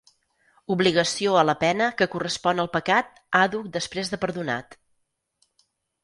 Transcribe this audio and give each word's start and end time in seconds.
Obligació 0.75 1.33
a 1.41 1.41
la 1.49 1.53
pena 1.63 1.89
que 1.99 2.07
correspon 2.13 2.61
al 2.63 2.69
pecat 2.77 3.21
àdhuc 3.41 3.67
després 3.75 4.09
de 4.15 4.19
perdonat. 4.25 4.73